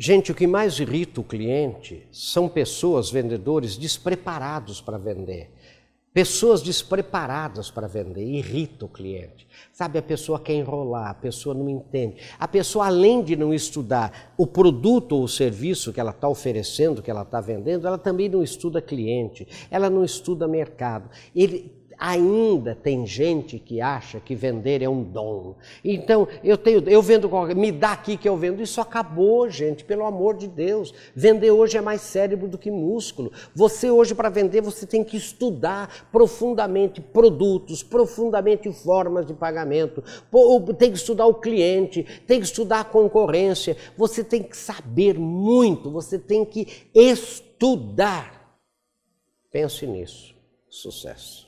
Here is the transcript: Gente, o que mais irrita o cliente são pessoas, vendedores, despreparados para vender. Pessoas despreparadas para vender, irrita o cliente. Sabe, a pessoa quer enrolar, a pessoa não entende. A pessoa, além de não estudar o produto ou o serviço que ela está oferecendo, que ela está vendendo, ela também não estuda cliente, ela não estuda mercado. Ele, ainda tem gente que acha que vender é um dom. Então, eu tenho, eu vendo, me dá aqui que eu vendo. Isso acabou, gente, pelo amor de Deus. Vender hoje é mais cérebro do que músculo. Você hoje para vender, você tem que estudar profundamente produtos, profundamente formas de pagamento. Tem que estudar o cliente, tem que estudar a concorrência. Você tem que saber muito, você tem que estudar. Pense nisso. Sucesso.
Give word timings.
Gente, 0.00 0.30
o 0.30 0.34
que 0.34 0.46
mais 0.46 0.78
irrita 0.78 1.20
o 1.20 1.24
cliente 1.24 2.06
são 2.12 2.48
pessoas, 2.48 3.10
vendedores, 3.10 3.76
despreparados 3.76 4.80
para 4.80 4.96
vender. 4.96 5.50
Pessoas 6.14 6.62
despreparadas 6.62 7.68
para 7.68 7.88
vender, 7.88 8.24
irrita 8.24 8.84
o 8.84 8.88
cliente. 8.88 9.44
Sabe, 9.72 9.98
a 9.98 10.02
pessoa 10.02 10.38
quer 10.38 10.54
enrolar, 10.54 11.10
a 11.10 11.14
pessoa 11.14 11.52
não 11.52 11.68
entende. 11.68 12.16
A 12.38 12.46
pessoa, 12.46 12.86
além 12.86 13.24
de 13.24 13.34
não 13.34 13.52
estudar 13.52 14.32
o 14.36 14.46
produto 14.46 15.16
ou 15.16 15.24
o 15.24 15.28
serviço 15.28 15.92
que 15.92 15.98
ela 15.98 16.12
está 16.12 16.28
oferecendo, 16.28 17.02
que 17.02 17.10
ela 17.10 17.22
está 17.22 17.40
vendendo, 17.40 17.84
ela 17.84 17.98
também 17.98 18.28
não 18.28 18.40
estuda 18.40 18.80
cliente, 18.80 19.48
ela 19.68 19.90
não 19.90 20.04
estuda 20.04 20.46
mercado. 20.46 21.10
Ele, 21.34 21.72
ainda 21.98 22.74
tem 22.74 23.06
gente 23.06 23.58
que 23.58 23.80
acha 23.80 24.20
que 24.20 24.34
vender 24.34 24.82
é 24.82 24.88
um 24.88 25.02
dom. 25.02 25.56
Então, 25.84 26.28
eu 26.44 26.56
tenho, 26.56 26.88
eu 26.88 27.02
vendo, 27.02 27.28
me 27.56 27.72
dá 27.72 27.92
aqui 27.92 28.16
que 28.16 28.28
eu 28.28 28.36
vendo. 28.36 28.62
Isso 28.62 28.80
acabou, 28.80 29.50
gente, 29.50 29.84
pelo 29.84 30.04
amor 30.04 30.36
de 30.36 30.46
Deus. 30.46 30.94
Vender 31.14 31.50
hoje 31.50 31.76
é 31.76 31.80
mais 31.80 32.00
cérebro 32.02 32.46
do 32.46 32.56
que 32.56 32.70
músculo. 32.70 33.32
Você 33.54 33.90
hoje 33.90 34.14
para 34.14 34.28
vender, 34.28 34.60
você 34.60 34.86
tem 34.86 35.02
que 35.02 35.16
estudar 35.16 36.08
profundamente 36.12 37.00
produtos, 37.00 37.82
profundamente 37.82 38.72
formas 38.72 39.26
de 39.26 39.34
pagamento. 39.34 40.02
Tem 40.78 40.92
que 40.92 40.98
estudar 40.98 41.26
o 41.26 41.34
cliente, 41.34 42.06
tem 42.26 42.38
que 42.38 42.46
estudar 42.46 42.80
a 42.80 42.84
concorrência. 42.84 43.76
Você 43.96 44.22
tem 44.22 44.42
que 44.42 44.56
saber 44.56 45.18
muito, 45.18 45.90
você 45.90 46.18
tem 46.18 46.44
que 46.44 46.88
estudar. 46.94 48.60
Pense 49.50 49.86
nisso. 49.86 50.36
Sucesso. 50.68 51.47